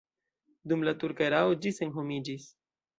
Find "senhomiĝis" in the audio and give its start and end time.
1.79-2.53